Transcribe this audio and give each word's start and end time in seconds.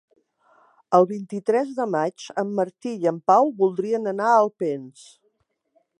El 0.99 1.05
vint-i-tres 1.11 1.69
de 1.81 1.85
maig 1.97 2.25
en 2.43 2.55
Martí 2.61 2.95
i 3.03 3.07
en 3.13 3.19
Pau 3.33 3.53
voldrien 3.63 4.13
anar 4.13 4.29
a 4.31 4.41
Alpens. 4.47 5.05